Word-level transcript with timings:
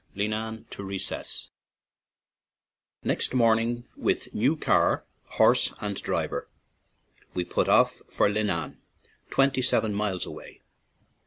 LEENANE 0.15 0.65
TO 0.71 0.83
RECESS 0.83 1.49
NEXT 3.03 3.35
morning, 3.35 3.87
with 3.95 4.33
new 4.33 4.57
car, 4.57 5.05
horse, 5.33 5.71
and 5.79 5.95
driver, 6.01 6.49
we 7.35 7.45
put 7.45 7.69
of! 7.69 8.01
for 8.09 8.27
Leenane, 8.27 8.77
twenty 9.29 9.61
seven 9.61 9.93
miles 9.93 10.25
away. 10.25 10.61